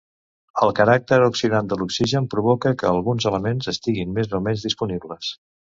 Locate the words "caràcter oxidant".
0.79-1.69